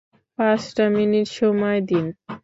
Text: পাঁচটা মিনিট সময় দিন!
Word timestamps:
পাঁচটা 0.39 0.83
মিনিট 0.95 1.27
সময় 1.37 1.79
দিন! 1.89 2.05